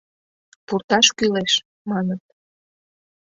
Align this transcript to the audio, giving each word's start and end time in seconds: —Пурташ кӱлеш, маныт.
—Пурташ 0.67 1.07
кӱлеш, 1.17 1.53
маныт. 1.89 2.21